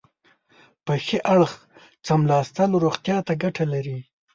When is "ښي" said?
1.05-1.17